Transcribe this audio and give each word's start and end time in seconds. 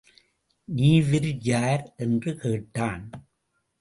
நீவிர் 0.67 1.29
யார் 1.43 1.93
என்று 1.97 2.35
கேட்டான். 2.37 3.09